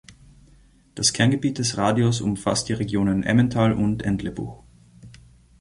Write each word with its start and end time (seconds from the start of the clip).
Das 0.95 1.13
Kerngebiet 1.13 1.59
des 1.59 1.77
Radios 1.77 2.21
umfasst 2.21 2.67
die 2.67 2.73
Regionen 2.73 3.21
Emmental 3.21 3.71
und 3.71 4.01
Entlebuch. 4.01 4.63